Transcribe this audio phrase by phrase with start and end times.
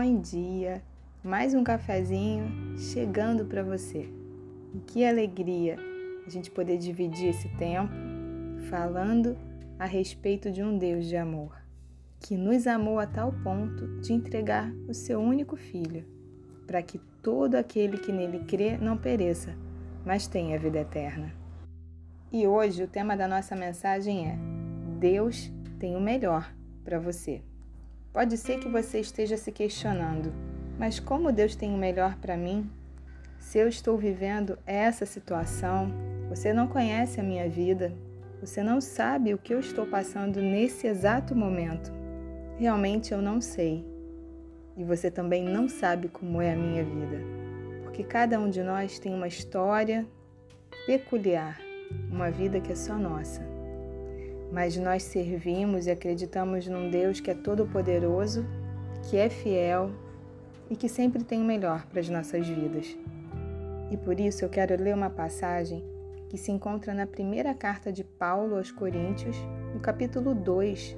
[0.00, 0.80] Bom dia!
[1.24, 4.08] Mais um cafezinho chegando para você.
[4.86, 5.76] Que alegria
[6.24, 7.92] a gente poder dividir esse tempo
[8.70, 9.36] falando
[9.76, 11.60] a respeito de um Deus de amor,
[12.20, 16.06] que nos amou a tal ponto de entregar o seu único filho,
[16.64, 19.56] para que todo aquele que nele crê não pereça,
[20.06, 21.34] mas tenha vida eterna.
[22.30, 24.38] E hoje o tema da nossa mensagem é:
[25.00, 26.54] Deus tem o melhor
[26.84, 27.42] para você.
[28.12, 30.32] Pode ser que você esteja se questionando,
[30.78, 32.68] mas como Deus tem o melhor para mim?
[33.38, 35.92] Se eu estou vivendo essa situação,
[36.28, 37.92] você não conhece a minha vida,
[38.40, 41.92] você não sabe o que eu estou passando nesse exato momento.
[42.56, 43.84] Realmente eu não sei.
[44.76, 47.18] E você também não sabe como é a minha vida.
[47.82, 50.06] Porque cada um de nós tem uma história
[50.86, 51.60] peculiar,
[52.10, 53.57] uma vida que é só nossa.
[54.52, 58.44] Mas nós servimos e acreditamos num Deus que é todo-poderoso,
[59.08, 59.90] que é fiel
[60.70, 62.96] e que sempre tem o melhor para as nossas vidas.
[63.90, 65.84] E por isso eu quero ler uma passagem
[66.28, 69.36] que se encontra na primeira carta de Paulo aos Coríntios,
[69.72, 70.96] no capítulo 2,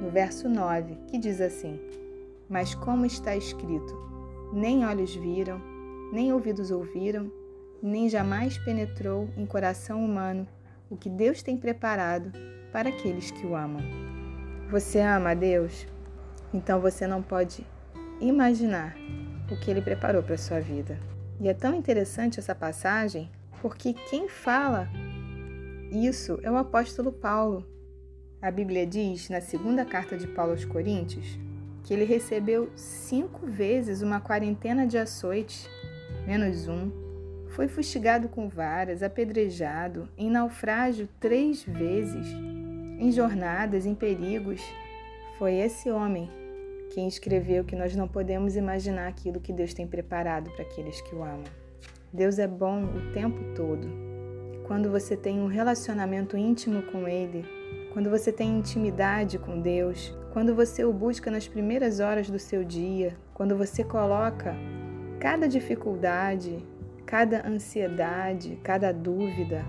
[0.00, 1.78] no verso 9, que diz assim:
[2.48, 3.94] Mas como está escrito:
[4.52, 5.60] Nem olhos viram,
[6.10, 7.30] nem ouvidos ouviram,
[7.82, 10.46] nem jamais penetrou em coração humano
[10.90, 12.32] o que Deus tem preparado
[12.72, 13.82] para aqueles que o amam.
[14.68, 15.86] Você ama a Deus?
[16.52, 17.64] Então você não pode
[18.20, 18.96] imaginar
[19.50, 20.98] o que ele preparou para a sua vida.
[21.40, 23.30] E é tão interessante essa passagem
[23.62, 24.88] porque quem fala
[25.92, 27.66] isso é o apóstolo Paulo.
[28.42, 31.38] A Bíblia diz, na segunda carta de Paulo aos Coríntios,
[31.84, 35.68] que ele recebeu cinco vezes uma quarentena de açoites,
[36.26, 36.90] menos um,
[37.50, 42.26] foi fustigado com varas, apedrejado, em naufrágio três vezes,
[42.98, 44.62] em jornadas, em perigos.
[45.38, 46.30] Foi esse homem
[46.90, 51.14] quem escreveu que nós não podemos imaginar aquilo que Deus tem preparado para aqueles que
[51.14, 51.44] o amam.
[52.12, 53.88] Deus é bom o tempo todo.
[54.66, 57.44] Quando você tem um relacionamento íntimo com Ele,
[57.92, 62.64] quando você tem intimidade com Deus, quando você o busca nas primeiras horas do seu
[62.64, 64.54] dia, quando você coloca
[65.20, 66.64] cada dificuldade,
[67.10, 69.64] cada ansiedade, cada dúvida,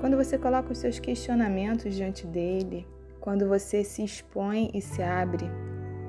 [0.00, 2.86] quando você coloca os seus questionamentos diante dele,
[3.20, 5.46] quando você se expõe e se abre,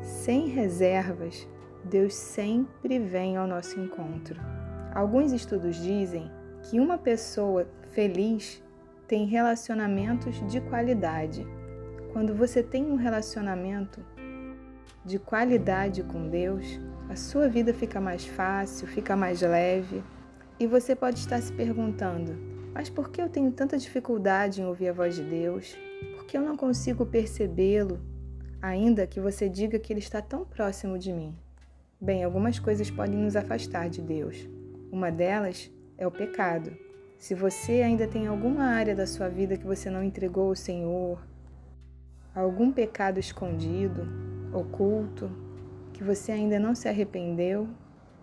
[0.01, 1.47] sem reservas,
[1.85, 4.37] Deus sempre vem ao nosso encontro.
[4.93, 6.29] Alguns estudos dizem
[6.63, 8.61] que uma pessoa feliz
[9.07, 11.47] tem relacionamentos de qualidade.
[12.11, 14.05] Quando você tem um relacionamento
[15.05, 20.03] de qualidade com Deus, a sua vida fica mais fácil, fica mais leve.
[20.59, 22.33] E você pode estar se perguntando:
[22.73, 25.77] mas por que eu tenho tanta dificuldade em ouvir a voz de Deus?
[26.15, 27.99] Por que eu não consigo percebê-lo,
[28.61, 31.35] ainda que você diga que ele está tão próximo de mim?
[31.99, 34.47] Bem, algumas coisas podem nos afastar de Deus.
[34.91, 36.75] Uma delas é o pecado.
[37.17, 41.17] Se você ainda tem alguma área da sua vida que você não entregou ao Senhor,
[42.33, 44.05] algum pecado escondido,
[44.53, 45.31] oculto,
[45.93, 47.69] que você ainda não se arrependeu,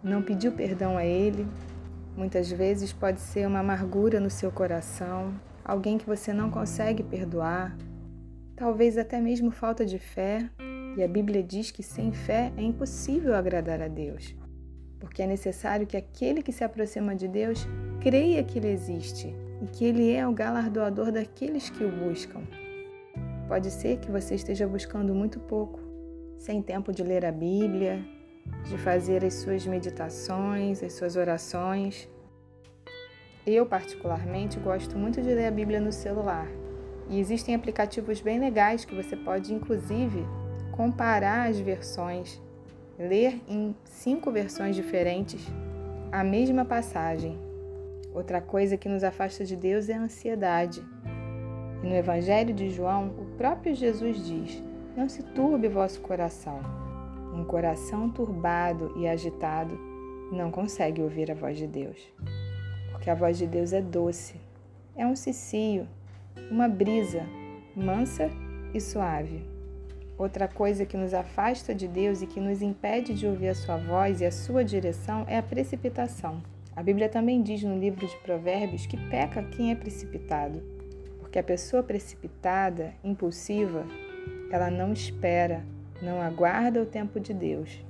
[0.02, 1.46] não pediu perdão a Ele,
[2.16, 5.34] muitas vezes pode ser uma amargura no seu coração,
[5.64, 7.76] alguém que você não consegue perdoar,
[8.56, 10.48] talvez até mesmo falta de fé,
[10.96, 14.34] e a Bíblia diz que sem fé é impossível agradar a Deus
[15.02, 17.66] porque é necessário que aquele que se aproxima de Deus
[18.00, 22.40] creia que Ele existe e que Ele é o galardoador daqueles que o buscam.
[23.48, 25.80] Pode ser que você esteja buscando muito pouco,
[26.38, 28.00] sem tempo de ler a Bíblia,
[28.64, 32.08] de fazer as suas meditações, as suas orações.
[33.46, 36.48] Eu, particularmente, gosto muito de ler a Bíblia no celular.
[37.08, 40.24] E existem aplicativos bem legais que você pode, inclusive,
[40.72, 42.40] comparar as versões
[42.98, 45.44] ler em cinco versões diferentes
[46.10, 47.38] a mesma passagem.
[48.14, 50.84] Outra coisa que nos afasta de Deus é a ansiedade.
[51.82, 54.62] E no Evangelho de João, o próprio Jesus diz:
[54.96, 56.81] Não se turbe vosso coração.
[57.32, 59.78] Um coração turbado e agitado
[60.30, 61.98] não consegue ouvir a voz de Deus.
[62.90, 64.34] Porque a voz de Deus é doce,
[64.94, 65.88] é um cicio,
[66.50, 67.26] uma brisa
[67.74, 68.30] mansa
[68.74, 69.42] e suave.
[70.18, 73.76] Outra coisa que nos afasta de Deus e que nos impede de ouvir a Sua
[73.76, 76.42] voz e a Sua direção é a precipitação.
[76.76, 80.62] A Bíblia também diz no livro de Provérbios que peca quem é precipitado,
[81.18, 83.84] porque a pessoa precipitada, impulsiva,
[84.50, 85.64] ela não espera,
[86.02, 87.82] não aguarda o tempo de Deus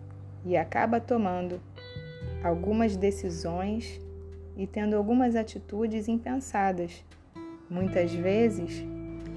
[0.45, 1.61] e acaba tomando
[2.45, 4.01] algumas decisões
[4.57, 7.05] e tendo algumas atitudes impensadas,
[7.71, 8.85] muitas vezes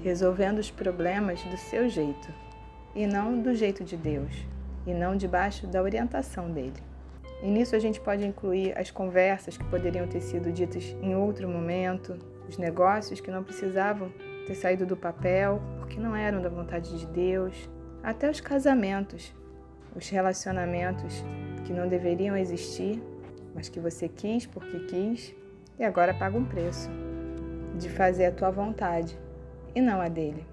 [0.02, 2.28] resolvendo os problemas do seu jeito
[2.94, 4.32] e não do jeito de Deus.
[4.86, 6.80] e não debaixo da orientação dele.
[7.42, 11.48] E nisso a gente pode incluir as conversas que poderiam ter sido ditas em outro
[11.48, 12.16] momento,
[12.48, 14.10] os negócios que não precisavam
[14.46, 17.68] ter saído do papel porque não eram da vontade de Deus,
[18.06, 19.34] até os casamentos,
[19.96, 21.24] os relacionamentos
[21.64, 23.02] que não deveriam existir,
[23.52, 25.34] mas que você quis porque quis
[25.76, 26.88] e agora paga um preço
[27.76, 29.18] de fazer a tua vontade
[29.74, 30.46] e não a dele.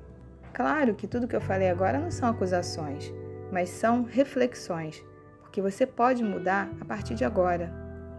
[0.51, 3.13] Claro que tudo que eu falei agora não são acusações,
[3.51, 5.05] mas são reflexões,
[5.43, 7.71] porque você pode mudar a partir de agora.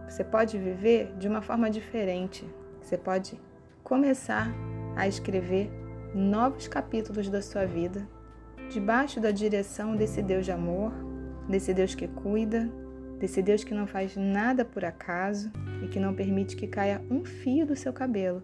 [0.07, 2.47] Você pode viver de uma forma diferente.
[2.81, 3.37] Você pode
[3.83, 4.49] começar
[4.95, 5.69] a escrever
[6.13, 8.07] novos capítulos da sua vida,
[8.69, 10.91] debaixo da direção desse Deus de amor,
[11.47, 12.69] desse Deus que cuida,
[13.19, 15.51] desse Deus que não faz nada por acaso
[15.83, 18.43] e que não permite que caia um fio do seu cabelo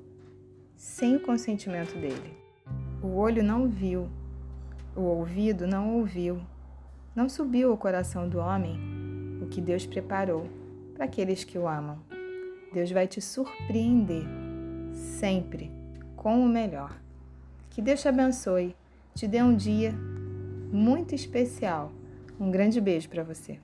[0.75, 2.35] sem o consentimento dele.
[3.03, 4.09] O olho não viu,
[4.95, 6.41] o ouvido não ouviu,
[7.15, 8.79] não subiu ao coração do homem
[9.41, 10.47] o que Deus preparou
[10.95, 11.99] para aqueles que o amam.
[12.73, 14.23] Deus vai te surpreender
[14.93, 15.71] sempre
[16.15, 16.99] com o melhor.
[17.69, 18.75] Que Deus te abençoe,
[19.15, 19.93] te dê um dia
[20.71, 21.91] muito especial.
[22.39, 23.59] Um grande beijo para você.